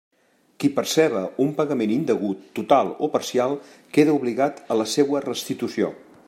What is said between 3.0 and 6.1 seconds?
o parcial queda obligat a la seua restitució.